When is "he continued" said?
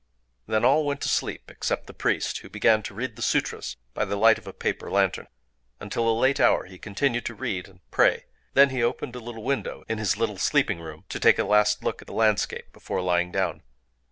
6.65-7.23